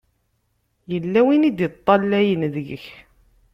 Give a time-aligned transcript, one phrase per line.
[0.91, 2.85] Yella win i d-iṭṭalayen deg-k.